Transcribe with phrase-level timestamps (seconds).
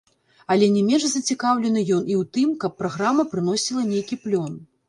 [0.53, 4.61] Але не менш зацікаўлены ён і ў тым, каб праграма прыносіла нейкі плён.